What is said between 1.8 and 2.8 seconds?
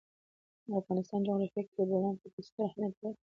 بولان پټي ستر